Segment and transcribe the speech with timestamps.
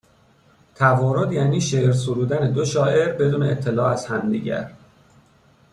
[0.75, 4.71] توارد یعنی شعر سرودن دو شاعر بدون اطلاع از همدیگر